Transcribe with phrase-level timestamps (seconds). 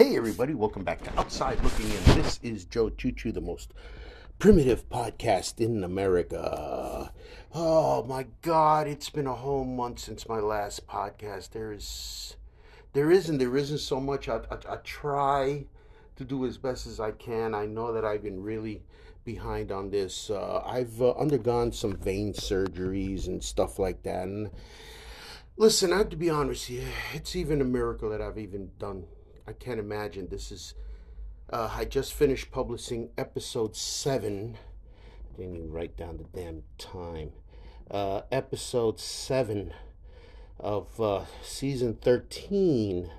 [0.00, 2.22] Hey, everybody, welcome back to Outside Looking In.
[2.22, 3.74] This is Joe Choo the most
[4.38, 7.12] primitive podcast in America.
[7.54, 11.50] Oh my God, it's been a whole month since my last podcast.
[11.50, 12.34] There is,
[12.94, 14.26] there isn't, there isn't so much.
[14.26, 15.66] I, I, I try
[16.16, 17.54] to do as best as I can.
[17.54, 18.82] I know that I've been really
[19.26, 20.30] behind on this.
[20.30, 24.22] Uh, I've uh, undergone some vein surgeries and stuff like that.
[24.22, 24.50] And
[25.58, 29.04] listen, I have to be honest you, it's even a miracle that I've even done
[29.50, 30.28] I can't imagine.
[30.30, 30.74] This is.
[31.52, 34.56] Uh, I just finished publishing episode seven.
[35.34, 37.32] I didn't even write down the damn time.
[37.90, 39.72] Uh, episode seven
[40.60, 43.10] of uh, season thirteen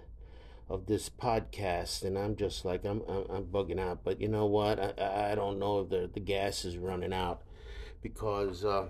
[0.70, 4.06] of this podcast, and I'm just like I'm I'm, I'm bugging out.
[4.06, 4.80] But you know what?
[4.80, 7.42] I I don't know if the the gas is running out
[8.02, 8.64] because.
[8.64, 8.86] Uh,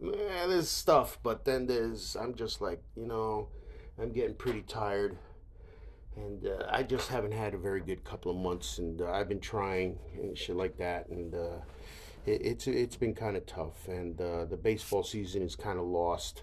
[0.00, 3.48] yeah, there's stuff, but then there's I'm just like you know
[4.00, 5.18] I'm getting pretty tired
[6.18, 9.28] and uh, I just haven't had a very good couple of months, and uh, I've
[9.28, 11.58] been trying and shit like that, and uh,
[12.26, 15.84] it, it's it's been kind of tough, and uh, the baseball season is kind of
[15.84, 16.42] lost.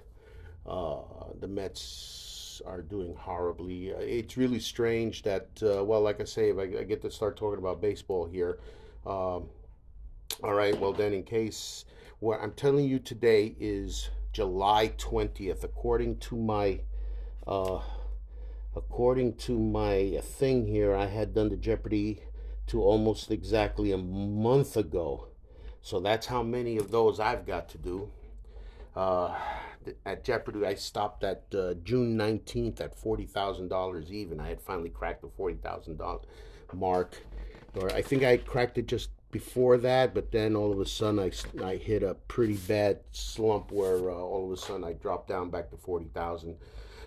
[0.66, 0.98] Uh,
[1.40, 3.94] the Mets are doing horribly.
[3.94, 7.38] Uh, it's really strange that, well, like I say, if I, I, get to start
[7.38, 8.58] talking about baseball here,
[9.06, 9.50] um,
[10.44, 11.86] all right, well then, in case
[12.20, 16.80] what I'm telling you today is July 20th, according to my
[18.76, 22.22] according to my thing here, I had done the Jeopardy
[22.68, 25.28] to almost exactly a month ago.
[25.82, 28.12] So that's how many of those I've got to do.
[28.96, 29.36] Uh,
[30.06, 34.40] at Jeopardy, I stopped at uh, June 19th at $40,000 even.
[34.40, 36.24] I had finally cracked the $40,000
[36.74, 37.22] mark.
[37.76, 41.20] Or I think I cracked it just before that, but then all of a sudden
[41.20, 41.32] I,
[41.64, 45.50] I hit a pretty bad slump where uh, all of a sudden I dropped down
[45.50, 46.56] back to 40,000.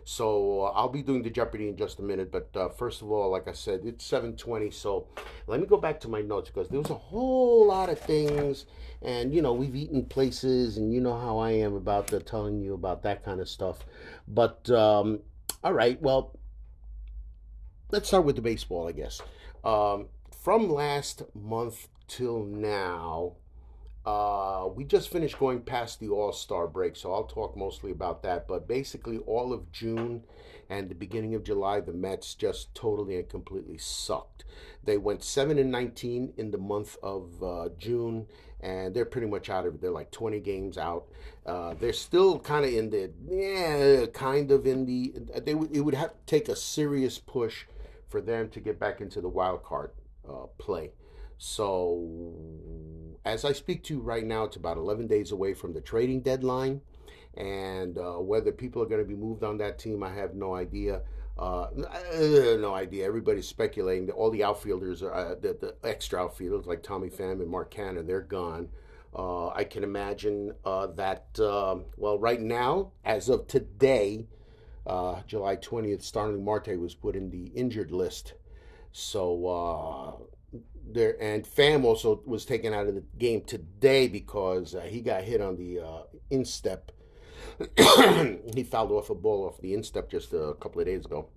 [0.09, 2.33] So uh, I'll be doing the Jeopardy in just a minute.
[2.33, 4.73] But uh, first of all, like I said, it's 7:20.
[4.73, 5.07] So
[5.47, 8.65] let me go back to my notes because there was a whole lot of things,
[9.03, 12.59] and you know we've eaten places, and you know how I am about the, telling
[12.59, 13.85] you about that kind of stuff.
[14.27, 15.21] But um,
[15.63, 16.39] all right, well,
[17.91, 19.21] let's start with the baseball, I guess.
[19.63, 20.07] Um,
[20.43, 23.35] from last month till now,
[24.09, 28.23] uh, we just finished going past the All Star break, so I'll talk mostly about
[28.23, 28.49] that.
[28.49, 30.25] But basically, all of June
[30.71, 34.45] and the beginning of July, the Mets just totally and completely sucked.
[34.83, 38.27] They went 7 and 19 in the month of uh, June,
[38.61, 39.83] and they're pretty much out of it.
[39.83, 41.05] They're like 20 games out.
[41.45, 45.13] Uh, they're still kind of in the, yeah, kind of in the,
[45.45, 47.67] they would, it would have to take a serious push
[48.09, 49.91] for them to get back into the wild card
[50.27, 50.93] uh, play.
[51.39, 52.35] So,
[53.25, 56.21] as I speak to you right now, it's about 11 days away from the trading
[56.21, 56.81] deadline.
[57.35, 60.57] And uh, whether people are going to be moved on that team, I have no
[60.57, 61.03] idea.
[61.39, 61.69] Uh,
[62.59, 63.07] no idea.
[63.07, 67.41] Everybody's speculating that all the outfielders, are, uh, the, the, extra outfielders like Tommy Pham
[67.41, 68.69] and Mark Canha, they're gone.
[69.15, 74.27] Uh, I can imagine uh, that, um, well, right now, as of today,
[74.85, 78.35] uh, July 20th, Starling Marte was put in the injured list.
[78.91, 80.29] So,
[80.91, 85.23] there and Pham also was taken out of the game today because uh, he got
[85.23, 86.93] hit on the uh, instep.
[88.55, 91.29] he fouled off a ball off the instep just a couple of days ago,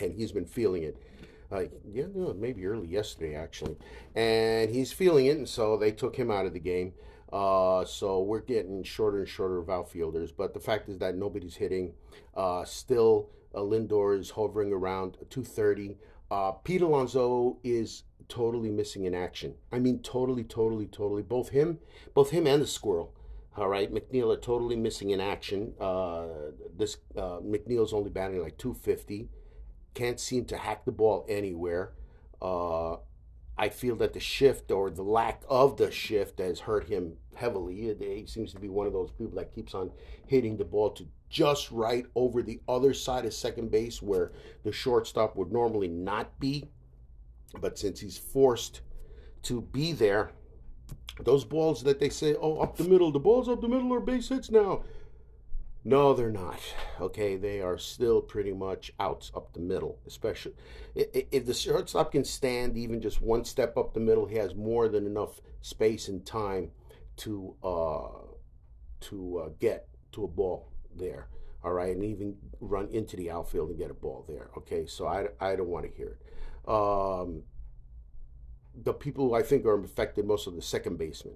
[0.00, 1.02] and he's been feeling it.
[1.50, 2.06] Uh, yeah,
[2.36, 3.76] maybe early yesterday actually,
[4.14, 6.92] and he's feeling it, and so they took him out of the game.
[7.32, 11.56] Uh, so we're getting shorter and shorter of outfielders, but the fact is that nobody's
[11.56, 11.92] hitting.
[12.36, 15.96] Uh, still, uh, Lindor is hovering around 230.
[16.30, 19.54] Uh, Pete Alonso is totally missing in action.
[19.72, 21.22] I mean, totally, totally, totally.
[21.22, 21.78] Both him,
[22.14, 23.14] both him and the squirrel.
[23.56, 25.72] All right, McNeil are totally missing in action.
[25.80, 26.26] Uh,
[26.76, 29.28] this uh, McNeil's only batting like 250.
[29.94, 31.92] Can't seem to hack the ball anywhere.
[32.42, 32.96] Uh,
[33.58, 37.94] I feel that the shift or the lack of the shift has hurt him heavily.
[37.98, 39.90] He seems to be one of those people that keeps on
[40.26, 44.32] hitting the ball to just right over the other side of second base where
[44.64, 46.68] the shortstop would normally not be.
[47.60, 48.80] But since he's forced
[49.42, 50.32] to be there,
[51.20, 54.00] those balls that they say, oh, up the middle, the balls up the middle are
[54.00, 54.82] base hits now.
[55.84, 56.58] No, they're not.
[57.00, 60.00] Okay, they are still pretty much outs up the middle.
[60.04, 60.54] Especially
[60.96, 64.88] if the shortstop can stand even just one step up the middle, he has more
[64.88, 66.72] than enough space and time
[67.18, 68.08] to uh,
[69.02, 71.28] to uh, get to a ball there.
[71.62, 74.50] All right, and even run into the outfield and get a ball there.
[74.58, 76.25] Okay, so I, I don't want to hear it
[76.66, 77.42] um,
[78.82, 81.34] the people who I think are affected most of the second baseman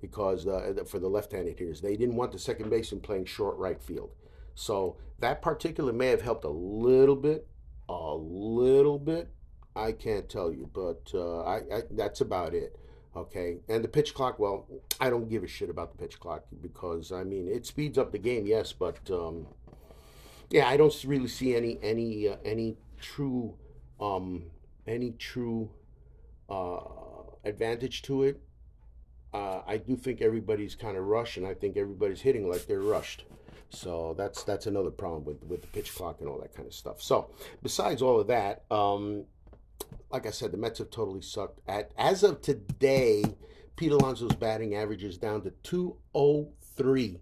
[0.00, 3.80] because uh, for the left-handed hitters, they didn't want the second baseman playing short right
[3.80, 4.10] field.
[4.54, 7.46] So that particular may have helped a little bit,
[7.88, 9.30] a little bit,
[9.74, 12.76] I can't tell you, but uh, I, I that's about it.
[13.14, 14.38] Okay, and the pitch clock.
[14.38, 14.66] Well,
[15.00, 18.12] I don't give a shit about the pitch clock because I mean it speeds up
[18.12, 19.46] the game, yes, but um,
[20.50, 23.54] yeah, I don't really see any any uh, any true
[24.00, 24.44] um,
[24.86, 25.70] any true
[26.48, 26.80] uh,
[27.44, 28.40] advantage to it.
[29.32, 32.80] Uh, I do think everybody's kind of rushed, and I think everybody's hitting like they're
[32.80, 33.24] rushed.
[33.70, 36.74] So that's that's another problem with with the pitch clock and all that kind of
[36.74, 37.00] stuff.
[37.00, 37.30] So
[37.62, 39.24] besides all of that, um,
[40.10, 41.60] like I said, the Mets have totally sucked.
[41.66, 43.24] At as of today,
[43.76, 47.20] Pete Alonso's batting average is down to 203.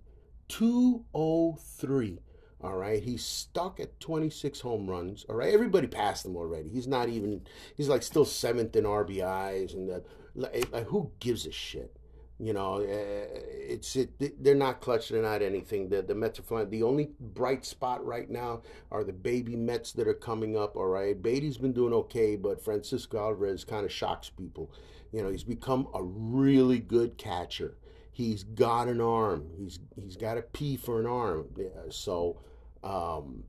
[0.49, 2.19] 203.
[2.63, 5.25] All right, he's stuck at 26 home runs.
[5.29, 6.69] All right, everybody passed him already.
[6.69, 7.43] He's not even.
[7.75, 10.05] He's like still seventh in RBIs, and the,
[10.35, 11.97] like, who gives a shit?
[12.39, 14.43] You know, uh, it's it.
[14.43, 15.09] They're not clutch.
[15.09, 15.89] They're not anything.
[15.89, 16.71] The the Mets are flying.
[16.71, 20.77] The only bright spot right now are the baby Mets that are coming up.
[20.77, 24.71] All right, Baty's been doing okay, but Francisco Alvarez kind of shocks people.
[25.13, 27.77] You know, he's become a really good catcher.
[28.21, 29.47] He's got an arm.
[29.57, 31.47] He's he's got a P for an arm.
[31.89, 32.39] So
[32.85, 33.45] um,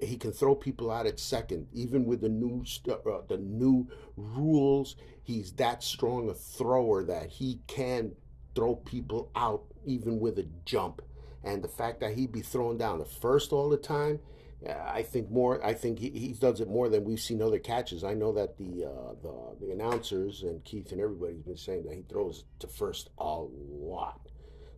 [0.00, 3.86] he can throw people out at second, even with the new uh, the new
[4.16, 4.96] rules.
[5.22, 8.16] He's that strong a thrower that he can
[8.56, 11.00] throw people out even with a jump.
[11.44, 14.18] And the fact that he'd be thrown down the first all the time,
[14.66, 15.64] I think more.
[15.64, 18.02] I think he, he does it more than we've seen other catches.
[18.02, 21.94] I know that the uh, the the announcers and Keith and everybody's been saying that
[21.94, 24.20] he throws to first a lot.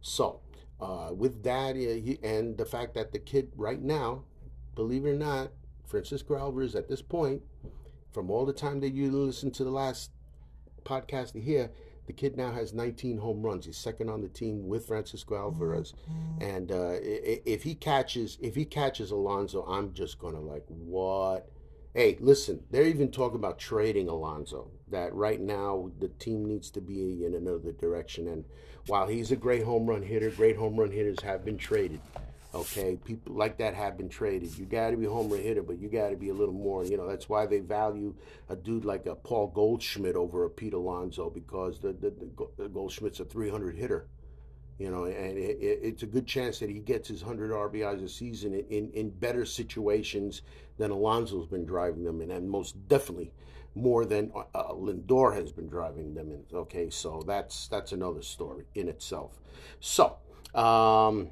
[0.03, 0.41] So
[0.81, 4.25] uh, with that, he, and the fact that the kid right now,
[4.75, 5.51] believe it or not,
[5.87, 7.43] Francisco Alvarez at this point,
[8.13, 10.11] from all the time that you listen to the last
[10.85, 11.71] podcast hear,
[12.11, 13.67] the kid now has 19 home runs.
[13.67, 16.43] He's second on the team with Francisco Alvarez, mm-hmm.
[16.43, 21.49] and uh, if he catches if he catches Alonso, I'm just gonna like what
[21.95, 24.71] Hey, listen, they're even talking about trading Alonso.
[24.89, 28.27] That right now the team needs to be in another direction.
[28.29, 28.45] And
[28.87, 32.01] while he's a great home run hitter, great home run hitters have been traded.
[32.53, 34.59] Okay, people like that have been traded.
[34.59, 36.85] You got to be a home hitter, but you got to be a little more.
[36.85, 38.15] You know, that's why they value
[38.49, 42.13] a dude like a Paul Goldschmidt over a Pete Alonso because the, the,
[42.59, 44.09] the Goldschmidt's a 300 hitter.
[44.79, 48.03] You know, and it, it, it's a good chance that he gets his 100 RBIs
[48.03, 50.41] a season in, in, in better situations
[50.79, 53.31] than Alonso's been driving them in, and most definitely
[53.75, 56.43] more than uh, uh, Lindor has been driving them in.
[56.53, 59.39] Okay, so that's that's another story in itself.
[59.81, 60.17] So,
[60.55, 61.31] um,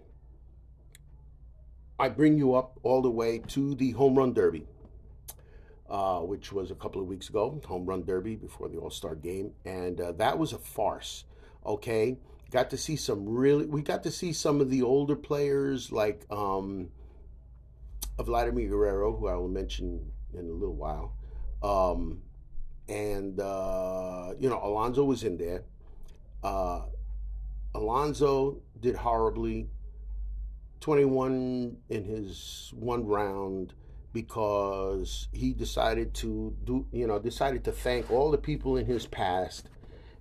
[1.99, 4.67] I bring you up all the way to the home run derby,
[5.91, 9.15] uh, which was a couple of weeks ago, home run derby before the All Star
[9.15, 11.25] game, and uh, that was a farce.
[11.67, 12.19] Okay,
[12.51, 16.25] got to see some really we got to see some of the older players like
[16.31, 16.89] um
[18.19, 21.15] Vladimir Guerrero, who I will mention in a little while.
[21.63, 22.23] Um
[22.89, 25.65] and uh you know, Alonso was in there.
[26.43, 26.83] Uh
[27.75, 29.69] Alonso did horribly
[30.81, 33.75] 21 in his one round
[34.13, 39.07] because he decided to do you know decided to thank all the people in his
[39.07, 39.69] past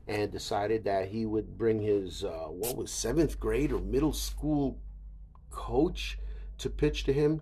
[0.08, 4.80] and decided that he would bring his uh, what was seventh grade or middle school
[5.50, 6.18] coach
[6.58, 7.42] to pitch to him.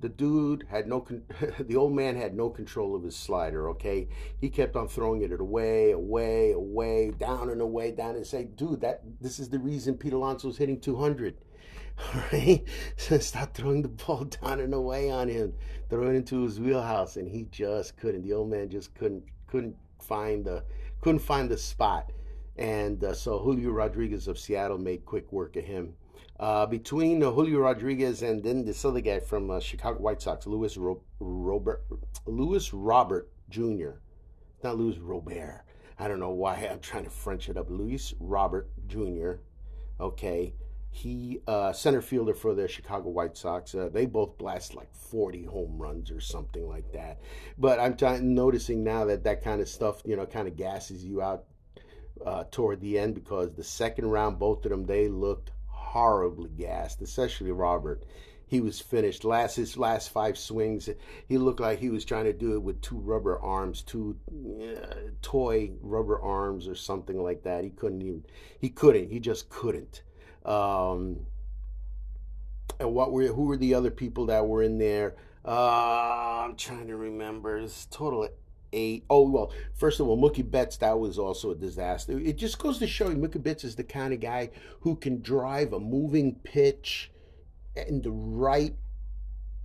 [0.00, 1.24] The dude had no, con-
[1.60, 3.68] the old man had no control of his slider.
[3.70, 4.08] Okay,
[4.40, 8.80] he kept on throwing it away, away, away, down and away, down and say, dude,
[8.80, 11.36] that this is the reason Pete Alonso's hitting 200.
[12.00, 12.64] All right,
[12.96, 15.52] so stop throwing the ball down and away on him,
[15.88, 18.22] throw it into his wheelhouse, and he just couldn't.
[18.22, 20.64] The old man just couldn't couldn't find the
[21.00, 22.10] couldn't find the spot.
[22.56, 25.94] And uh, so Julio Rodriguez of Seattle made quick work of him.
[26.38, 30.46] Uh, between uh, Julio Rodriguez and then this other guy from uh, Chicago White Sox,
[30.46, 31.84] Luis Ro- Robert,
[32.26, 33.90] Luis Robert Jr.
[34.62, 35.64] Not Luis Robert.
[35.98, 37.68] I don't know why I'm trying to French it up.
[37.68, 39.32] Luis Robert Jr.
[40.00, 40.54] Okay,
[40.92, 43.74] he uh, center fielder for the Chicago White Sox.
[43.74, 47.20] Uh, they both blast like 40 home runs or something like that.
[47.56, 51.04] But I'm t- noticing now that that kind of stuff, you know, kind of gasses
[51.04, 51.44] you out
[52.26, 57.00] uh, toward the end because the second round, both of them, they looked horribly gassed,
[57.02, 58.04] especially Robert.
[58.46, 59.24] He was finished.
[59.24, 60.88] Last his last five swings,
[61.28, 65.12] he looked like he was trying to do it with two rubber arms, two uh,
[65.22, 67.62] toy rubber arms or something like that.
[67.62, 68.24] He couldn't even.
[68.58, 69.08] He couldn't.
[69.08, 70.02] He just couldn't.
[70.44, 71.26] Um,
[72.78, 75.16] and what were who were the other people that were in there?
[75.44, 77.58] Uh, I'm trying to remember.
[77.58, 78.28] It's total
[78.72, 79.04] eight.
[79.10, 82.18] Oh well, first of all, Mookie Betts that was also a disaster.
[82.18, 85.20] It just goes to show you, Mookie Betts is the kind of guy who can
[85.22, 87.10] drive a moving pitch
[87.76, 88.74] in the right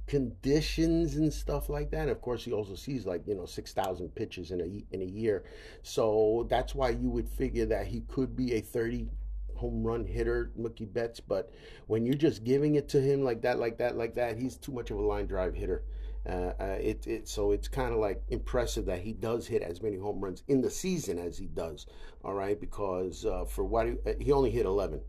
[0.08, 2.02] conditions and stuff like that.
[2.02, 5.02] And of course, he also sees like you know six thousand pitches in a in
[5.02, 5.46] a year,
[5.84, 9.08] so that's why you would figure that he could be a thirty
[9.56, 11.20] home run hitter, Mookie Betts.
[11.20, 11.52] But
[11.88, 14.72] when you're just giving it to him like that, like that, like that, he's too
[14.72, 15.84] much of a line drive hitter.
[16.28, 19.84] Uh, uh, it, it so it's kind of like impressive that he does hit as
[19.84, 21.86] many home runs in the season as he does.
[22.24, 25.02] All right, because uh, for what he, uh, he only hit 11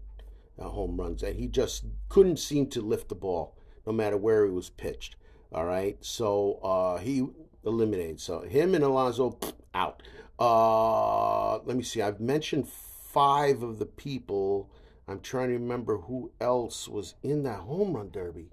[0.59, 4.45] uh, home runs, and he just couldn't seem to lift the ball no matter where
[4.45, 5.17] he was pitched.
[5.53, 7.27] All right, so uh, he
[7.65, 8.21] eliminated.
[8.21, 9.39] So him and Alonso
[9.75, 10.03] out.
[10.39, 12.03] let me see.
[12.03, 12.69] I've mentioned
[13.17, 14.71] five of the people.
[15.09, 18.51] I'm trying to remember who else was in that home run derby.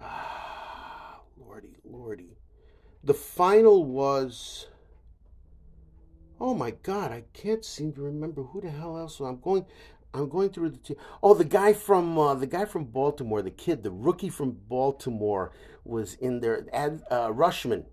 [0.00, 2.36] Ah, lordy, lordy.
[3.04, 4.66] The final was.
[6.40, 9.20] Oh my God, I can't seem to remember who the hell else.
[9.20, 9.66] I'm going.
[10.12, 10.78] I'm going through the.
[10.78, 14.58] T- oh, the guy from uh, the guy from Baltimore, the kid, the rookie from
[14.68, 15.52] Baltimore,
[15.84, 16.66] was in there.
[16.72, 17.84] Ad, uh, Rutschman,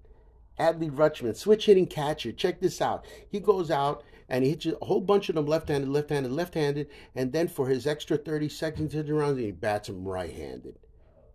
[0.59, 2.31] Adley Rutschman, switch hitting catcher.
[2.31, 3.05] Check this out.
[3.29, 7.33] He goes out and he hits a whole bunch of them left-handed, left-handed, left-handed, and
[7.33, 10.77] then for his extra 30 seconds in the round, he bats them right-handed.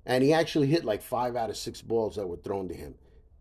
[0.06, 2.94] And he actually hit like five out of six balls that were thrown to him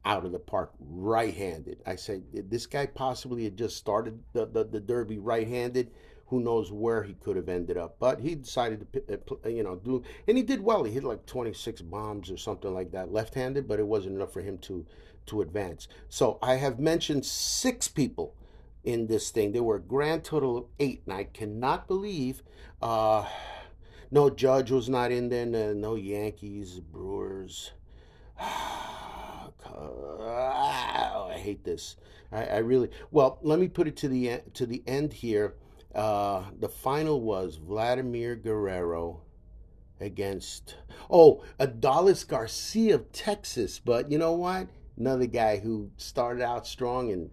[0.05, 1.81] out of the park right-handed.
[1.85, 5.91] I said, this guy possibly had just started the, the, the derby right-handed.
[6.27, 7.97] Who knows where he could have ended up?
[7.99, 10.83] But he decided to, uh, you know, do, and he did well.
[10.83, 14.41] He hit like 26 bombs or something like that, left-handed, but it wasn't enough for
[14.41, 14.85] him to
[15.25, 15.87] to advance.
[16.09, 18.35] So I have mentioned six people
[18.83, 19.51] in this thing.
[19.51, 22.43] There were a grand total of eight, and I cannot believe
[22.81, 23.25] uh,
[24.11, 27.71] no Judge was not in there, no, no Yankees, Brewers.
[29.65, 31.95] I hate this.
[32.31, 33.39] I, I, really well.
[33.41, 35.55] Let me put it to the to the end here.
[35.93, 39.21] Uh, the final was Vladimir Guerrero
[39.99, 40.75] against
[41.09, 43.79] oh Adolis Garcia of Texas.
[43.79, 44.67] But you know what?
[44.97, 47.29] Another guy who started out strong and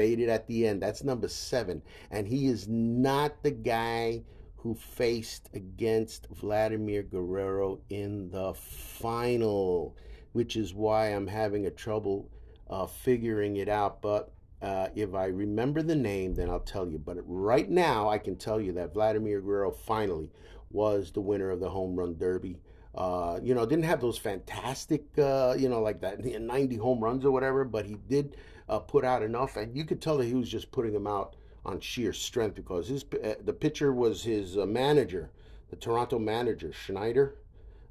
[0.00, 0.80] faded at the end.
[0.80, 1.82] That's number seven.
[2.10, 4.22] And he is not the guy
[4.56, 9.94] who faced against Vladimir Guerrero in the final,
[10.32, 12.30] which is why I'm having a trouble
[12.70, 14.00] uh, figuring it out.
[14.00, 16.96] But uh, if I remember the name, then I'll tell you.
[16.96, 20.30] But right now, I can tell you that Vladimir Guerrero finally
[20.70, 22.56] was the winner of the home run derby.
[22.94, 27.26] Uh, you know, didn't have those fantastic, uh, you know, like that 90 home runs
[27.26, 28.36] or whatever, but he did
[28.70, 31.34] uh, put out enough, and you could tell that he was just putting them out
[31.66, 35.30] on sheer strength because his uh, the pitcher was his uh, manager,
[35.70, 37.34] the Toronto manager Schneider.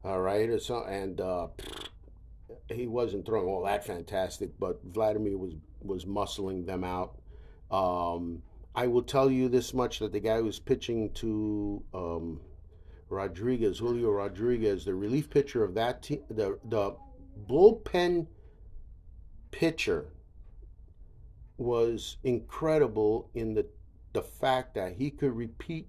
[0.06, 1.48] All right, so, and uh,
[2.70, 7.20] he wasn't throwing all that fantastic, but Vladimir was was muscling them out.
[7.70, 8.42] Um,
[8.74, 12.40] I will tell you this much: that the guy who's pitching to um,
[13.10, 16.96] Rodriguez, Julio Rodriguez, the relief pitcher of that team, the the
[17.50, 18.28] bullpen
[19.52, 20.14] pitcher
[21.60, 23.66] was incredible in the
[24.14, 25.88] the fact that he could repeat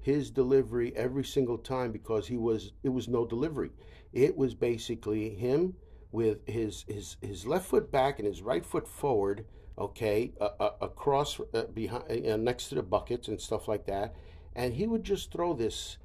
[0.00, 3.70] his delivery every single time because he was it was no delivery.
[4.12, 5.74] It was basically him
[6.12, 9.46] with his his his left foot back and his right foot forward,
[9.76, 14.14] okay, uh, uh, across uh, behind uh, next to the buckets and stuff like that,
[14.54, 15.98] and he would just throw this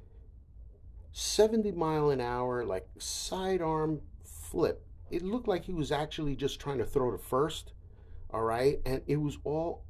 [1.12, 4.84] 70 mile an hour like sidearm flip.
[5.10, 7.72] It looked like he was actually just trying to throw to first
[8.32, 8.80] all right?
[8.84, 9.84] And it was all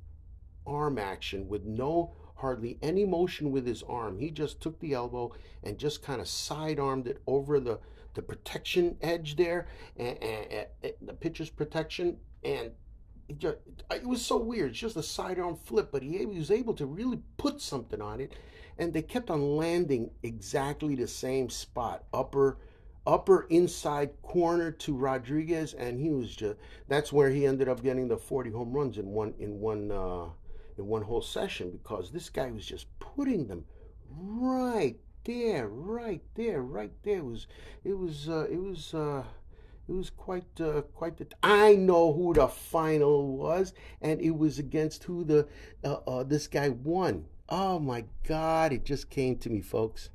[0.67, 4.19] arm action with no hardly any motion with his arm.
[4.19, 5.33] He just took the elbow
[5.63, 7.79] and just kind of side armed it over the,
[8.15, 12.17] the protection edge there, and, and, and the pitcher's protection.
[12.43, 12.73] And
[13.29, 14.71] it, was so weird.
[14.71, 18.35] It's just a sidearm flip, but he was able to really put something on it.
[18.79, 22.59] And they kept on landing exactly the same spot, upper
[23.07, 26.57] upper inside corner to Rodriguez, and he was just
[26.89, 30.27] that's where he ended up getting the 40 home runs in one in one uh,
[30.79, 33.65] in one whole session because this guy was just putting them
[34.11, 37.19] right there, right there, right there.
[37.19, 37.47] It was
[37.85, 39.25] it was uh, it was uh,
[39.89, 41.25] it was quite uh, quite the.
[41.25, 45.49] T- I know who the final was, and it was against who the
[45.85, 47.27] uh, uh, this guy won.
[47.49, 48.73] Oh my God!
[48.73, 50.11] It just came to me, folks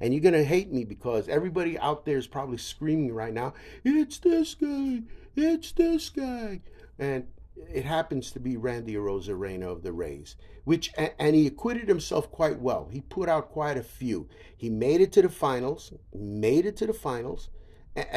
[0.00, 4.18] and you're gonna hate me because everybody out there is probably screaming right now, "It's
[4.18, 5.02] this guy!
[5.34, 6.60] It's this guy!"
[6.98, 7.26] And
[7.72, 12.60] it happens to be Randy Arozarena of the Rays, which and he acquitted himself quite
[12.60, 12.88] well.
[12.90, 14.28] He put out quite a few.
[14.56, 15.92] He made it to the finals.
[16.14, 17.48] Made it to the finals.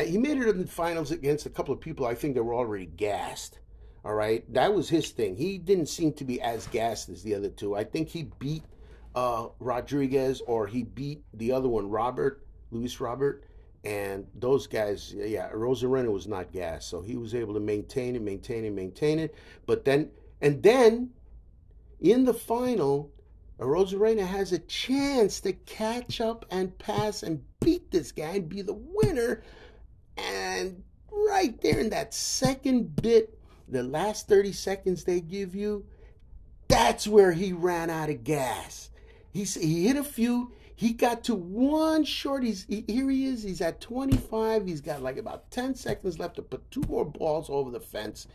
[0.06, 2.54] He made it in the finals against a couple of people I think that were
[2.54, 3.60] already gassed.
[4.04, 5.36] All right, that was his thing.
[5.36, 7.76] He didn't seem to be as gassed as the other two.
[7.76, 8.64] I think he beat
[9.16, 13.44] uh, Rodriguez or he beat the other one, Robert, Luis Robert,
[13.84, 18.22] And those guys, yeah, Arozarena was not gas, so he was able to maintain it,
[18.22, 19.34] maintain it, maintain it.
[19.66, 20.12] But then,
[20.42, 21.12] and then,
[22.00, 23.12] in the final,
[23.60, 28.62] Arozarena has a chance to catch up and pass and beat this guy and be
[28.62, 29.44] the winner.
[30.18, 33.38] And right there in that second bit,
[33.68, 35.86] the last 30 seconds they give you,
[36.68, 38.89] that's where he ran out of gas.
[39.32, 40.52] He, he hit a few.
[40.76, 42.44] He got to one short.
[42.44, 43.10] He's he, here.
[43.10, 43.44] He is.
[43.44, 44.66] He's at 25.
[44.66, 48.28] He's got like about 10 seconds left to put two more balls over the fence.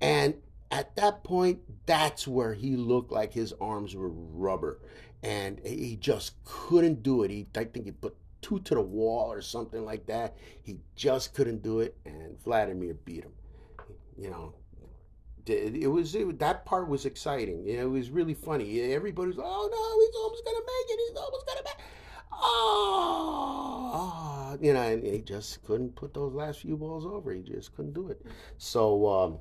[0.00, 0.34] And
[0.70, 4.78] at that point, that's where he looked like his arms were rubber,
[5.22, 7.30] and he just couldn't do it.
[7.30, 10.36] He, I think he put two to the wall or something like that.
[10.62, 13.32] He just couldn't do it, and Vladimir beat him.
[14.18, 14.54] You know,
[15.48, 17.66] it was it, that part was exciting.
[17.66, 18.80] It was really funny.
[18.80, 21.00] Everybody was, oh no, he's almost gonna make it.
[21.08, 21.78] He's almost gonna make.
[22.38, 27.32] Oh, you know, and he just couldn't put those last few balls over.
[27.32, 28.20] He just couldn't do it.
[28.58, 29.08] So.
[29.08, 29.38] Um,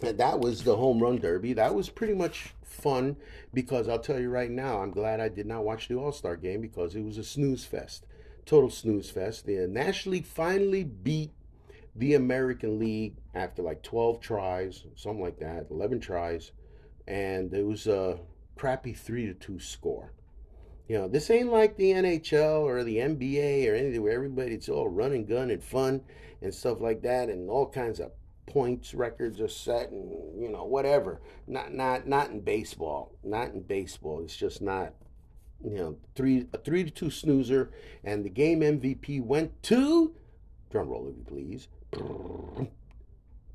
[0.00, 1.52] that was the home run derby.
[1.52, 3.16] That was pretty much fun
[3.52, 6.36] because I'll tell you right now, I'm glad I did not watch the All Star
[6.36, 8.06] game because it was a snooze fest,
[8.46, 9.46] total snooze fest.
[9.46, 11.32] The National League finally beat
[11.96, 16.52] the American League after like 12 tries, something like that, 11 tries,
[17.06, 18.18] and it was a
[18.56, 20.12] crappy three to two score.
[20.88, 24.68] You know, this ain't like the NHL or the NBA or anything where everybody it's
[24.68, 26.02] all run and gun and fun
[26.42, 28.12] and stuff like that, and all kinds of
[28.46, 31.20] points records are set and you know whatever.
[31.46, 33.12] Not not not in baseball.
[33.22, 34.22] Not in baseball.
[34.22, 34.94] It's just not.
[35.62, 37.70] You know, three a three to two snoozer,
[38.02, 40.14] and the game MVP went to
[40.70, 41.68] drum roll, if you please.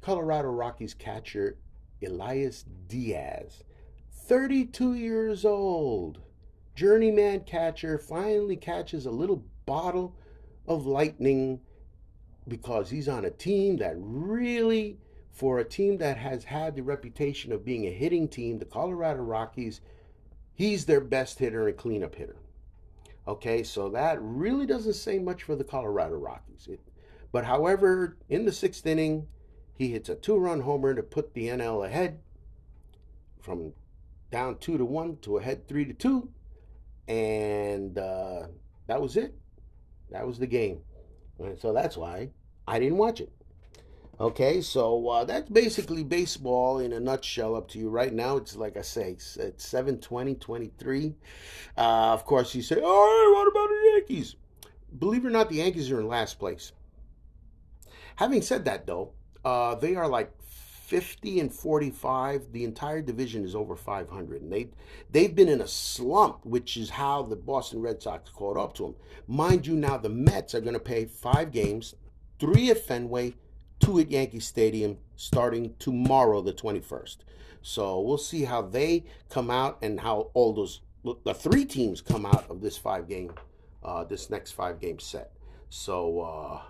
[0.01, 1.57] Colorado Rockies catcher
[2.05, 3.63] Elias Diaz,
[4.11, 6.19] 32 years old,
[6.75, 10.15] journeyman catcher, finally catches a little bottle
[10.67, 11.59] of lightning
[12.47, 14.99] because he's on a team that really,
[15.31, 19.23] for a team that has had the reputation of being a hitting team, the Colorado
[19.23, 19.81] Rockies,
[20.53, 22.37] he's their best hitter and cleanup hitter.
[23.27, 26.67] Okay, so that really doesn't say much for the Colorado Rockies.
[26.69, 26.79] It,
[27.35, 29.27] but however, in the sixth inning,
[29.73, 32.21] he hits a two-run homer to put the NL ahead
[33.41, 33.73] from
[34.31, 36.29] down two to one to ahead three to two,
[37.09, 38.43] and uh,
[38.87, 39.35] that was it.
[40.11, 40.79] That was the game.
[41.37, 42.29] And so that's why
[42.69, 43.33] I didn't watch it.
[44.17, 47.89] Okay, so uh, that's basically baseball in a nutshell up to you.
[47.89, 51.15] Right now, it's like I say, it's, it's 7 20, 23.
[51.75, 51.81] Uh,
[52.13, 54.37] of course, you say, oh, what about the Yankees?
[54.97, 56.71] Believe it or not, the Yankees are in last place.
[58.15, 59.11] Having said that, though,
[59.43, 64.69] uh, they are like 50 and 45 the entire division is over 500 and they
[65.09, 68.83] they've been in a slump which is how the Boston Red Sox caught up to
[68.83, 68.95] them
[69.27, 71.95] mind you now the Mets are going to pay 5 games
[72.39, 73.33] 3 at Fenway
[73.79, 77.17] 2 at Yankee Stadium starting tomorrow the 21st
[77.63, 80.81] so we'll see how they come out and how all those
[81.23, 83.33] the three teams come out of this 5 game
[83.85, 85.31] uh, this next 5 game set.
[85.69, 86.61] So uh,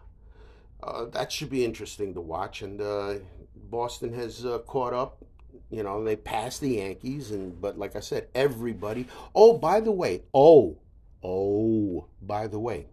[0.84, 2.62] uh, that should be interesting to watch.
[2.62, 3.16] And uh,
[3.56, 5.24] Boston has uh, caught up.
[5.72, 9.08] You know, they passed the Yankees, and but like I said, everybody.
[9.34, 10.78] Oh, by the way, oh,
[11.24, 12.88] oh, by the way,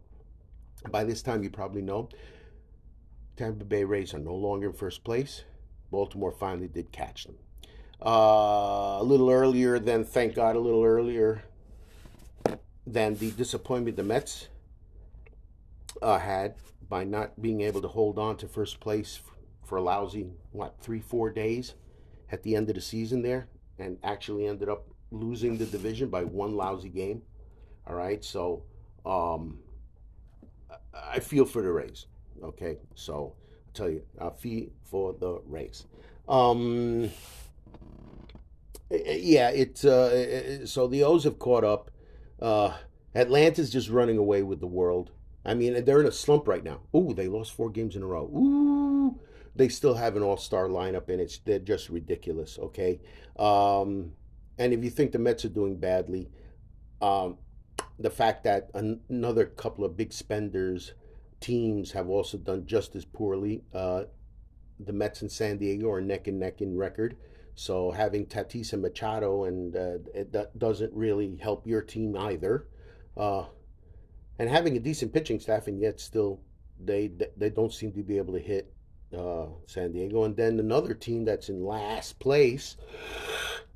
[0.90, 2.08] by this time you probably know,
[3.36, 5.44] Tampa Bay Rays are no longer in first place.
[5.90, 7.36] Baltimore finally did catch them.
[8.04, 11.44] Uh, a little earlier than, thank God, a little earlier
[12.86, 14.48] than the disappointment the Mets
[16.00, 16.54] uh, had
[16.92, 19.20] by not being able to hold on to first place
[19.64, 21.72] for a lousy, what, three, four days
[22.30, 26.22] at the end of the season there, and actually ended up losing the division by
[26.22, 27.22] one lousy game.
[27.86, 28.64] All right, so
[29.06, 29.60] um,
[30.92, 32.04] I feel for the Rays.
[32.44, 35.86] Okay, so I'll tell you, I feel for the Rays.
[36.28, 37.08] Um,
[38.90, 41.90] yeah, it's uh, so the O's have caught up.
[42.38, 42.74] Uh,
[43.14, 45.10] Atlanta's just running away with the world.
[45.44, 46.80] I mean, they're in a slump right now.
[46.94, 48.24] Ooh, they lost four games in a row.
[48.26, 49.20] Ooh,
[49.56, 52.58] they still have an all-star lineup, and it's they're just ridiculous.
[52.58, 53.00] Okay,
[53.38, 54.12] um,
[54.58, 56.30] and if you think the Mets are doing badly,
[57.00, 57.38] um,
[57.98, 60.94] the fact that an- another couple of big spenders
[61.40, 63.64] teams have also done just as poorly.
[63.74, 64.04] Uh,
[64.78, 67.16] the Mets and San Diego are neck and neck in record.
[67.54, 72.68] So having Tatis and Machado and uh, it doesn't really help your team either.
[73.16, 73.44] Uh,
[74.38, 76.40] and having a decent pitching staff, and yet still
[76.84, 78.72] they they don't seem to be able to hit
[79.16, 80.24] uh, San Diego.
[80.24, 82.76] And then another team that's in last place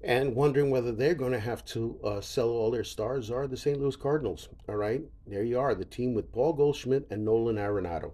[0.03, 3.57] and wondering whether they're going to have to uh, sell all their stars are the
[3.57, 3.79] St.
[3.81, 4.49] Louis Cardinals.
[4.69, 8.12] All right, there you are, the team with Paul Goldschmidt and Nolan Arenado,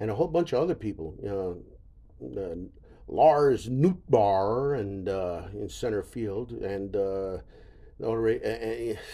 [0.00, 1.14] and a whole bunch of other people.
[1.26, 2.54] Uh, uh,
[3.06, 6.96] Lars Nootbaar and uh, in center field, and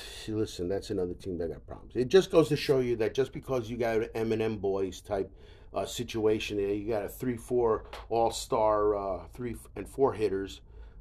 [0.29, 1.97] listen, that's another team that got problems.
[1.97, 5.31] It just goes to show you that just because you got an M&M boys type
[5.75, 10.61] uh, situation, you got a three-four all-star, uh, three and four hitters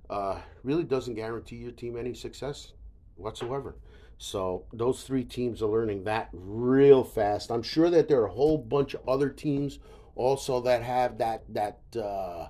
[0.09, 2.73] uh, really doesn't guarantee your team any success
[3.15, 3.75] whatsoever.
[4.17, 7.51] So those three teams are learning that real fast.
[7.51, 9.79] I'm sure that there are a whole bunch of other teams
[10.15, 12.47] also that have that that uh,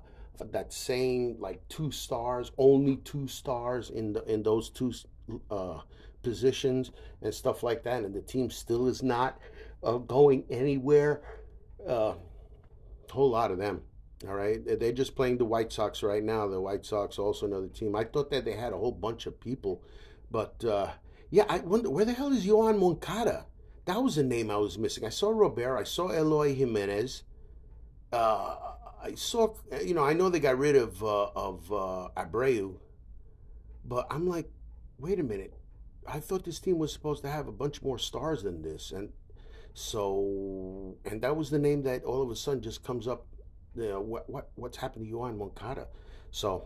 [0.51, 4.93] that same like two stars, only two stars in the in those two
[5.51, 5.79] uh,
[6.23, 9.39] positions and stuff like that, and the team still is not
[9.83, 11.21] uh, going anywhere.
[11.87, 12.13] Uh,
[13.09, 13.81] a whole lot of them.
[14.27, 16.45] All right, they're just playing the White Sox right now.
[16.47, 17.95] The White Sox also another team.
[17.95, 19.81] I thought that they had a whole bunch of people,
[20.29, 20.89] but uh,
[21.29, 23.45] yeah, I wonder where the hell is Yoan Moncada?
[23.85, 25.05] That was a name I was missing.
[25.05, 25.77] I saw Robert.
[25.77, 27.23] I saw Eloy Jimenez.
[28.11, 28.55] Uh,
[29.01, 32.75] I saw, you know, I know they got rid of uh, of uh, Abreu,
[33.85, 34.49] but I'm like,
[34.97, 35.53] wait a minute.
[36.07, 39.09] I thought this team was supposed to have a bunch more stars than this, and
[39.73, 43.25] so, and that was the name that all of a sudden just comes up
[43.75, 45.87] you know, what what what's happened to Yoan Moncada.
[46.31, 46.65] So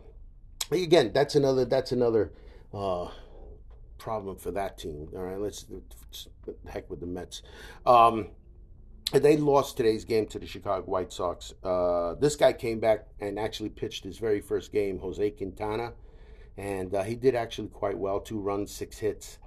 [0.71, 2.33] again, that's another that's another
[2.73, 3.09] uh,
[3.97, 5.09] problem for that team.
[5.15, 5.65] All right, let's
[6.67, 7.41] heck with the Mets.
[7.85, 8.29] Um,
[9.19, 11.53] they lost today's game to the Chicago White Sox.
[11.63, 15.93] Uh, this guy came back and actually pitched his very first game, Jose Quintana,
[16.57, 18.19] and uh, he did actually quite well.
[18.19, 19.37] Two runs, six hits.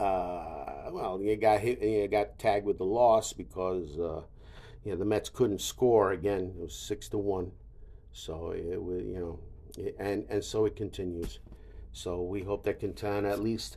[0.00, 4.22] Uh, well, you got hit, got tagged with the loss because uh,
[4.84, 6.54] you know, the Mets couldn't score again.
[6.58, 7.52] It was six to one,
[8.12, 11.38] so it was you know, and and so it continues.
[11.92, 13.76] So we hope that Quintana at least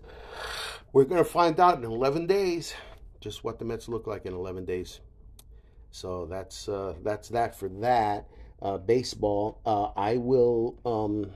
[0.91, 2.73] we're going to find out in 11 days
[3.19, 4.99] just what the Mets look like in 11 days.
[5.91, 8.27] So that's uh, that's that for that
[8.62, 9.62] uh, baseball.
[9.65, 11.32] Uh, I will um,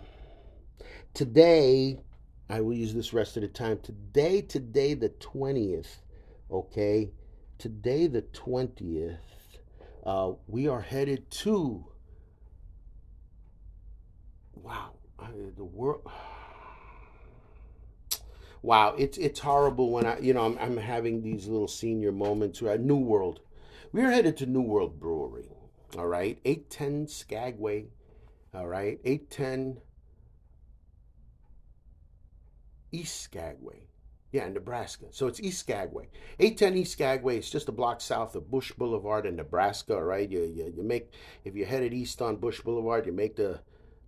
[1.14, 2.00] today.
[2.50, 4.42] I will use this rest of the time today.
[4.42, 5.98] Today the 20th.
[6.52, 7.12] Okay,
[7.58, 9.18] today the 20th
[10.06, 11.86] uh, we are headed to.
[14.56, 14.92] Wow,
[15.58, 16.10] the world.
[18.62, 22.62] Wow, it's it's horrible when I you know I'm I'm having these little senior moments.
[22.62, 23.40] We're at New World.
[23.92, 25.50] We are headed to New World Brewery.
[25.98, 27.88] All right, eight ten Skagway.
[28.54, 29.78] All right, eight ten
[32.92, 33.88] East Skagway.
[34.32, 35.08] Yeah, Nebraska.
[35.12, 36.08] So it's East Skagway.
[36.40, 40.30] 810 East Skagway is just a block south of Busch Boulevard in Nebraska, right?
[40.30, 41.12] You, you, you make,
[41.44, 43.60] if you're headed east on Busch Boulevard, you make the,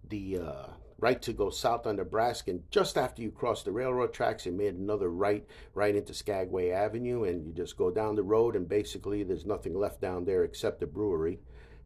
[0.07, 0.67] the uh,
[1.03, 2.51] right to go south on Nebraska.
[2.51, 6.69] And just after you cross the railroad tracks, you made another right, right into Skagway
[6.69, 7.25] Avenue.
[7.25, 10.81] And you just go down the road, and basically there's nothing left down there except
[10.81, 11.39] a brewery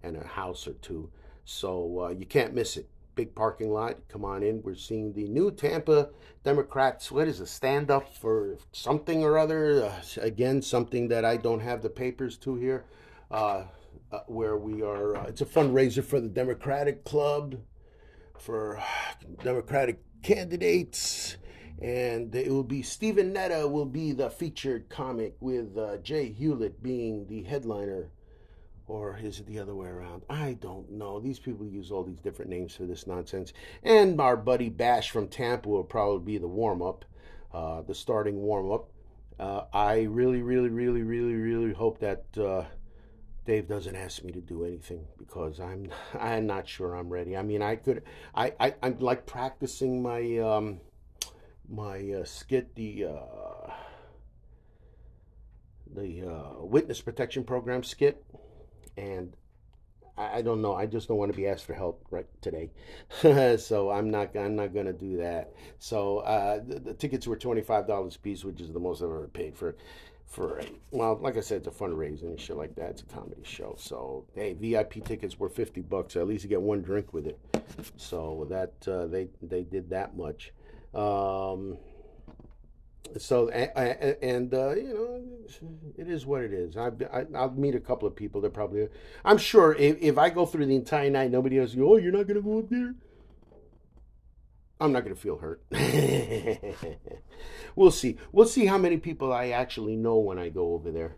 [0.04, 1.10] and a house or two.
[1.46, 3.98] So uh, you can't miss it big parking lot.
[4.10, 4.62] Come on in.
[4.62, 6.10] We're seeing the new Tampa
[6.44, 7.12] Democrats.
[7.12, 9.86] What is a stand up for something or other?
[9.86, 12.86] Uh, again, something that I don't have the papers to here.
[13.32, 13.64] Uh,
[14.12, 17.58] uh, where we are, uh, it's a fundraiser for the Democratic Club,
[18.40, 18.82] for
[19.44, 21.38] Democratic candidates.
[21.82, 26.82] And it will be Stephen Netta will be the featured comic with uh, Jay Hewlett
[26.82, 28.10] being the headliner
[28.88, 30.24] or is it the other way around?
[30.30, 31.20] I don't know.
[31.20, 33.52] These people use all these different names for this nonsense.
[33.84, 37.04] And our buddy Bash from Tampa will probably be the warm up,
[37.54, 38.90] uh, the starting warm up.
[39.38, 42.64] Uh, I really, really, really, really, really hope that uh,
[43.48, 47.36] Dave doesn't ask me to do anything because I'm I'm not sure I'm ready.
[47.36, 48.04] I mean, I could
[48.36, 50.82] I, I I'm like practicing my um,
[51.68, 53.72] my uh, skit the uh,
[55.96, 58.24] the uh, witness protection program skit
[58.98, 59.34] and
[60.20, 60.74] I, don't know.
[60.74, 62.72] I just don't want to be asked for help right today,
[63.58, 64.36] so I'm not.
[64.36, 65.54] I'm not going to do that.
[65.78, 69.04] So uh, the, the, tickets were twenty five dollars a piece, which is the most
[69.04, 69.76] I've ever paid for.
[70.28, 72.92] For a, well, like I said, it's a fundraiser and shit like that.
[72.92, 76.16] It's a comedy show, so hey, VIP tickets were fifty bucks.
[76.16, 77.40] at least you get one drink with it.
[77.96, 80.52] So that uh, they they did that much.
[80.94, 81.78] Um,
[83.18, 85.22] so and, and uh, you know
[85.98, 88.88] it is what it is I, I will meet a couple of people that probably
[89.24, 92.12] i'm sure if, if i go through the entire night nobody else go oh you're
[92.12, 92.94] not gonna go up there
[94.80, 95.62] i'm not gonna feel hurt
[97.76, 101.16] we'll see we'll see how many people i actually know when i go over there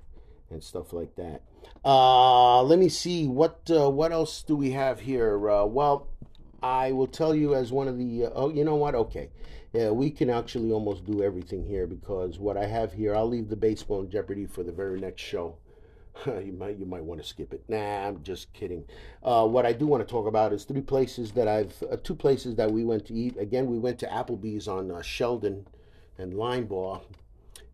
[0.49, 1.41] and stuff like that
[1.85, 6.07] uh let me see what uh, what else do we have here uh, well
[6.61, 8.25] I will tell you as one of the.
[8.25, 8.95] Uh, oh, you know what?
[8.95, 9.29] Okay,
[9.73, 13.49] yeah, we can actually almost do everything here because what I have here, I'll leave
[13.49, 15.57] the baseball in Jeopardy for the very next show.
[16.25, 17.63] you might you might want to skip it.
[17.67, 18.85] Nah, I'm just kidding.
[19.23, 22.15] Uh, what I do want to talk about is three places that I've uh, two
[22.15, 23.37] places that we went to eat.
[23.37, 25.67] Again, we went to Applebee's on uh, Sheldon
[26.17, 27.01] and Linebaugh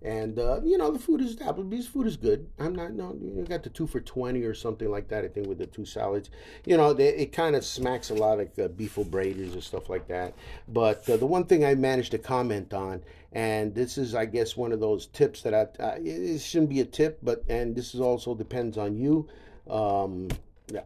[0.05, 2.47] and uh, you know the food is Applebee's food is good.
[2.59, 5.25] I'm not no you got the two for twenty or something like that.
[5.25, 6.29] I think with the two salads,
[6.63, 9.61] you know they, it kind of smacks a lot of uh, Beef 'O' Brady's or
[9.61, 10.35] stuff like that.
[10.67, 14.55] But uh, the one thing I managed to comment on, and this is I guess
[14.55, 17.95] one of those tips that I, I it shouldn't be a tip, but and this
[17.95, 19.27] is also depends on you.
[19.67, 20.27] Um,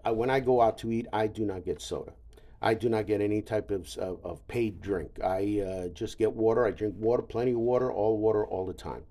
[0.05, 2.13] when I go out to eat, I do not get soda.
[2.61, 5.19] I do not get any type of, of, of paid drink.
[5.23, 6.65] I uh, just get water.
[6.65, 9.03] I drink water, plenty of water, all water, all the time.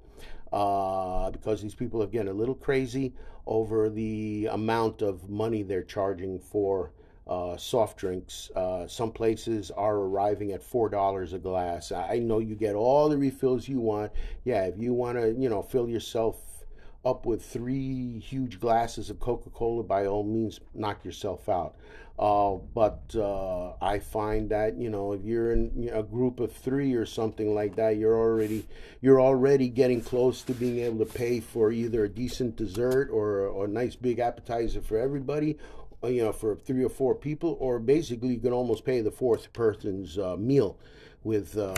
[0.52, 3.12] Uh, because these people are getting a little crazy
[3.46, 6.92] over the amount of money they're charging for
[7.26, 8.50] uh, soft drinks.
[8.56, 11.92] Uh, some places are arriving at four dollars a glass.
[11.92, 14.12] I know you get all the refills you want.
[14.44, 16.57] Yeah, if you want to, you know, fill yourself
[17.04, 21.76] up with three huge glasses of Coca Cola, by all means, knock yourself out.
[22.18, 26.94] Uh, but uh, I find that you know if you're in a group of three
[26.94, 28.66] or something like that, you're already
[29.00, 33.64] you're already getting close to being able to pay for either a decent dessert or,
[33.64, 35.58] a nice big appetizer for everybody,
[36.02, 39.10] uh, you know, for three or four people, or basically you can almost pay the
[39.12, 40.76] fourth person's uh, meal
[41.22, 41.74] with uh,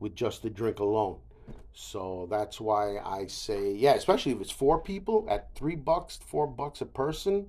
[0.00, 1.18] with just the drink alone.
[1.72, 6.46] So that's why I say, yeah, especially if it's four people at three bucks, four
[6.46, 7.46] bucks a person,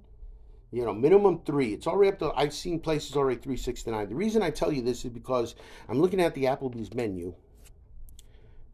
[0.72, 1.74] you know, minimum three.
[1.74, 4.10] It's already up to, I've seen places already 369.
[4.10, 5.56] The reason I tell you this is because
[5.88, 7.36] I'm looking at the Applebee's menu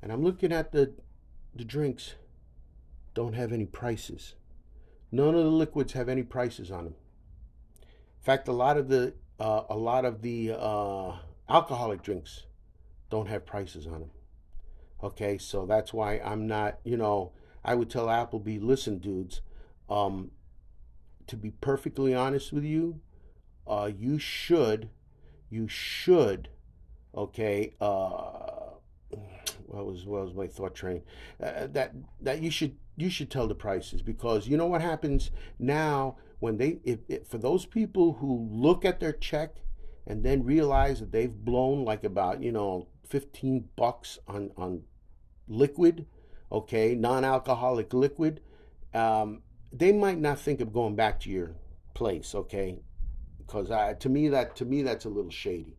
[0.02, 0.94] and I'm looking at the,
[1.54, 2.16] the drinks
[3.14, 4.36] don't have any prices.
[5.12, 6.96] None of the liquids have any prices on them.
[7.82, 11.18] In fact, a lot of the, uh, a lot of the uh,
[11.50, 12.44] alcoholic drinks
[13.10, 14.12] don't have prices on them.
[15.04, 17.32] Okay, so that's why I'm not, you know,
[17.64, 19.42] I would tell Applebee, listen, dudes,
[19.90, 20.32] um,
[21.28, 23.02] to be perfectly honest with you,
[23.68, 24.90] uh, you should,
[25.50, 26.50] you should,
[27.16, 28.62] okay, uh,
[29.68, 31.02] what was what was my thought train?
[31.42, 35.32] Uh, that that you should you should tell the prices because you know what happens
[35.60, 39.56] now when they if, if for those people who look at their check
[40.06, 44.84] and then realize that they've blown like about you know 15 bucks on on
[45.52, 46.06] liquid,
[46.52, 48.42] okay, non alcoholic liquid,
[48.94, 51.56] um, they might not think of going back to your
[51.94, 52.80] place, okay?
[53.38, 55.78] Because to me that to me that's a little shady.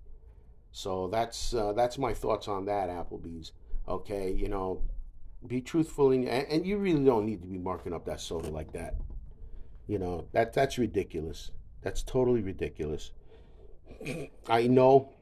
[0.73, 3.53] So that's uh, that's my thoughts on that Applebee's.
[3.89, 4.83] Okay, you know,
[5.47, 8.73] be truthful and, and you really don't need to be marking up that soda like
[8.73, 8.95] that.
[9.87, 11.51] You know that that's ridiculous.
[11.83, 13.13] That's totally ridiculous.
[14.49, 15.13] I know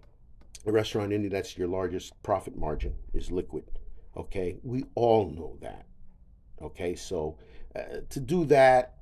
[0.66, 3.64] a restaurant in that's your largest profit margin is liquid.
[4.16, 5.86] Okay, we all know that.
[6.60, 7.38] Okay, so
[7.74, 8.96] uh, to do that,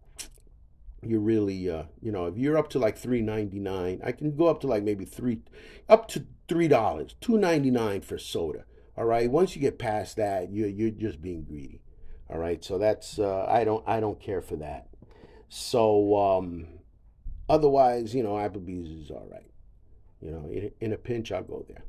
[1.02, 4.36] you're really, uh, you know, if you're up to like three ninety nine, I can
[4.36, 5.40] go up to like maybe three,
[5.88, 8.64] up to three dollars, two ninety nine for soda.
[8.96, 11.80] All right, once you get past that, you you're just being greedy.
[12.28, 14.88] All right, so that's uh, I don't I don't care for that.
[15.48, 16.66] So um,
[17.48, 19.50] otherwise, you know, Applebee's is all right.
[20.20, 21.84] You know, in, in a pinch, I'll go there.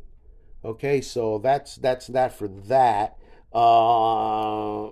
[0.64, 3.18] Okay, so that's that's that for that.
[3.54, 4.90] Uh,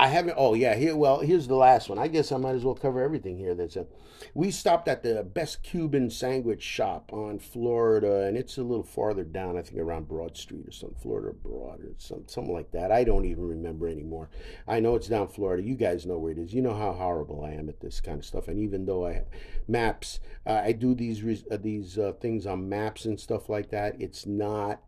[0.00, 0.32] I haven't.
[0.38, 0.96] Oh yeah, here.
[0.96, 1.98] Well, here's the last one.
[1.98, 3.54] I guess I might as well cover everything here.
[3.54, 3.86] That's a.
[4.32, 9.24] We stopped at the best Cuban sandwich shop on Florida, and it's a little farther
[9.24, 9.58] down.
[9.58, 12.90] I think around Broad Street or something, Florida Broad or some something like that.
[12.90, 14.30] I don't even remember anymore.
[14.66, 15.62] I know it's down Florida.
[15.62, 16.54] You guys know where it is.
[16.54, 18.48] You know how horrible I am at this kind of stuff.
[18.48, 19.26] And even though I have
[19.68, 24.00] maps, uh, I do these uh, these uh, things on maps and stuff like that.
[24.00, 24.80] It's not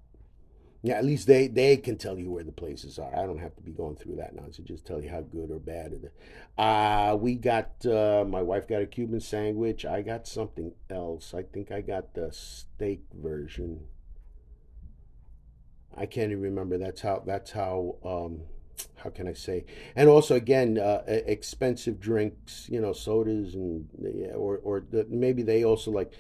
[0.84, 3.14] yeah, at least they they can tell you where the places are.
[3.14, 5.52] I don't have to be going through that now to just tell you how good
[5.52, 6.10] or bad it is.
[6.58, 9.84] Uh, we got uh, my wife got a Cuban sandwich.
[9.84, 11.34] I got something else.
[11.34, 13.84] I think I got the steak version.
[15.96, 16.78] I can't even remember.
[16.78, 17.22] That's how.
[17.24, 17.96] That's how.
[18.04, 18.40] Um,
[18.96, 19.66] how can I say?
[19.94, 22.68] And also, again, uh, expensive drinks.
[22.68, 26.12] You know, sodas and yeah, or or the, maybe they also like.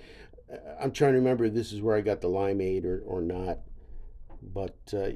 [0.52, 1.48] Uh, I'm trying to remember.
[1.48, 3.58] This is where I got the limeade or or not
[4.42, 5.08] but uh,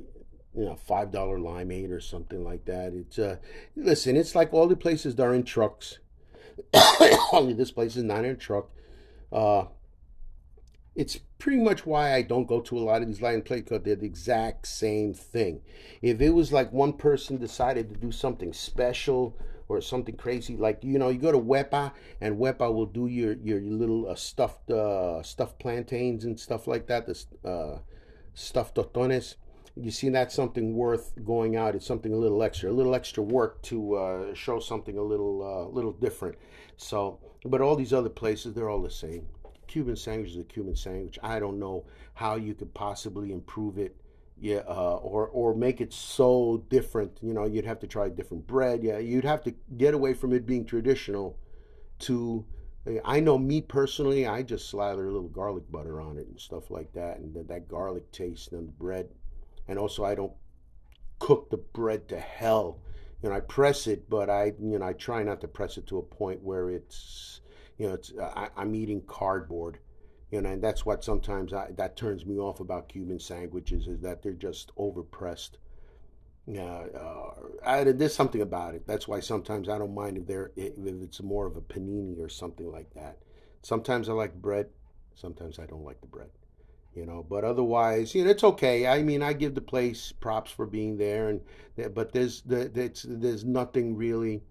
[0.54, 2.92] you know, five dollar limeade or something like that.
[2.94, 3.36] It's uh,
[3.74, 5.98] listen, it's like all the places that are in trucks.
[7.32, 8.70] Only this place is not in a truck.
[9.32, 9.64] Uh,
[10.94, 13.82] it's pretty much why I don't go to a lot of these lion play because
[13.82, 15.60] they're the exact same thing.
[16.00, 19.36] If it was like one person decided to do something special
[19.68, 20.56] or something crazy.
[20.56, 24.14] Like you know, you go to Wepa and Wepa will do your your, little uh,
[24.14, 27.06] stuffed uh, stuffed plantains and stuff like that.
[27.06, 27.78] The uh,
[28.36, 29.34] stuffed tostones.
[29.74, 31.74] You see, that's something worth going out.
[31.74, 35.42] It's something a little extra, a little extra work to uh, show something a little
[35.42, 36.36] uh, little different.
[36.76, 39.26] So, but all these other places, they're all the same.
[39.66, 41.18] Cuban sandwich is a Cuban sandwich.
[41.22, 43.96] I don't know how you could possibly improve it
[44.38, 47.18] yeah, uh, or or make it so different.
[47.22, 48.82] You know, you'd have to try different bread.
[48.82, 51.38] Yeah, you'd have to get away from it being traditional.
[52.00, 52.44] To,
[52.86, 56.40] Eh, I know me personally, I just slather a little garlic butter on it and
[56.40, 59.08] stuff like that, and that, that garlic taste on the bread.
[59.68, 60.32] And also, I don't
[61.18, 62.78] cook the bread to hell.
[63.22, 65.86] You know, I press it, but I you know I try not to press it
[65.88, 67.40] to a point where it's
[67.78, 69.78] you know it's uh, I, I'm eating cardboard
[70.30, 74.00] you know, and that's what sometimes I, that turns me off about Cuban sandwiches is
[74.00, 75.52] that they're just overpressed.
[76.46, 76.84] Yeah,
[77.64, 78.86] uh, there's something about it.
[78.86, 82.28] That's why sometimes I don't mind if they're if it's more of a panini or
[82.28, 83.18] something like that.
[83.62, 84.68] Sometimes I like bread,
[85.14, 86.30] sometimes I don't like the bread.
[86.94, 88.86] You know, but otherwise, you know, it's okay.
[88.86, 91.40] I mean, I give the place props for being there, and
[91.94, 94.42] but there's there's there's nothing really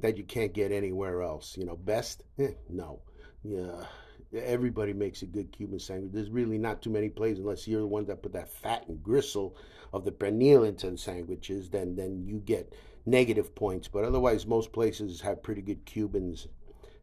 [0.00, 1.56] that you can't get anywhere else.
[1.58, 3.00] You know, best, eh, no,
[3.42, 3.84] yeah
[4.34, 6.12] everybody makes a good Cuban sandwich.
[6.12, 9.02] There's really not too many places unless you're the one that put that fat and
[9.02, 9.56] gristle
[9.92, 11.70] of the pernil into the sandwiches.
[11.70, 12.74] Then then you get
[13.06, 13.88] negative points.
[13.88, 16.48] But otherwise, most places have pretty good Cubans,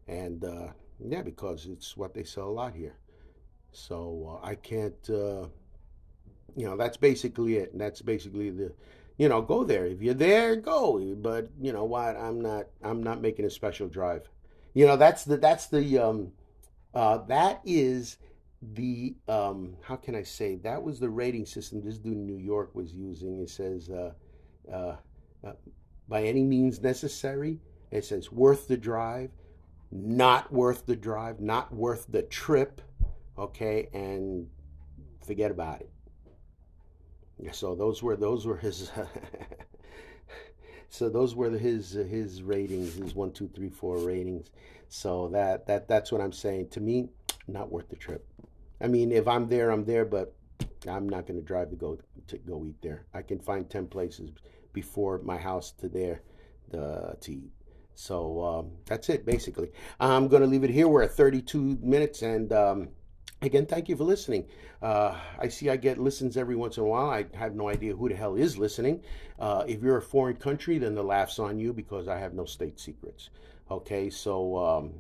[0.07, 0.67] and uh,
[0.99, 2.95] yeah, because it's what they sell a lot here.
[3.71, 5.09] So uh, I can't.
[5.09, 5.47] Uh,
[6.55, 7.71] you know, that's basically it.
[7.71, 8.73] And that's basically the
[9.19, 9.85] you know, go there.
[9.85, 10.97] If you're there, go.
[11.17, 12.15] But you know what?
[12.15, 12.67] I'm not.
[12.81, 14.29] I'm not making a special drive.
[14.73, 16.31] You know, that's the that's the um,
[16.93, 18.17] uh, that is
[18.61, 22.37] the um, how can I say that was the rating system this dude in New
[22.37, 23.39] York was using.
[23.39, 24.11] It says uh,
[24.71, 24.95] uh,
[25.45, 25.53] uh,
[26.07, 27.59] by any means necessary.
[27.91, 29.31] It says worth the drive,
[29.91, 32.81] not worth the drive, not worth the trip.
[33.37, 34.47] Okay, and
[35.25, 35.89] forget about it.
[37.55, 38.91] So those were those were his.
[40.99, 44.51] so those were his his ratings, his one, two, three, four ratings.
[44.89, 46.67] So that that that's what I'm saying.
[46.71, 47.07] To me,
[47.47, 48.27] not worth the trip.
[48.81, 50.35] I mean, if I'm there, I'm there, but
[50.85, 53.05] I'm not going to drive to go to go eat there.
[53.13, 54.31] I can find ten places
[54.73, 56.21] before my house to there
[56.73, 57.51] uh, to eat.
[57.95, 59.71] So um, that's it, basically.
[60.01, 60.89] I'm going to leave it here.
[60.89, 62.89] We're at 32 minutes, and um,
[63.41, 64.47] again, thank you for listening.
[64.81, 67.09] Uh, I see I get listens every once in a while.
[67.09, 69.03] I have no idea who the hell is listening.
[69.37, 72.45] Uh, if you're a foreign country, then the laugh's on you because I have no
[72.45, 73.29] state secrets.
[73.71, 74.93] Okay, so um,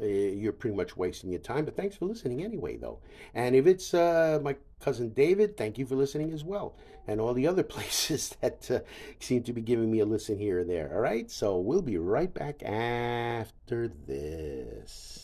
[0.00, 1.64] eh, you're pretty much wasting your time.
[1.64, 2.98] But thanks for listening anyway, though.
[3.34, 6.76] And if it's uh, my cousin David, thank you for listening as well.
[7.06, 8.80] And all the other places that uh,
[9.18, 10.92] seem to be giving me a listen here or there.
[10.94, 15.21] All right, so we'll be right back after this.